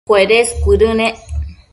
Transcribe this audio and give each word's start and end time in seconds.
cuedes 0.09 0.47
cuëdënec 0.65 1.15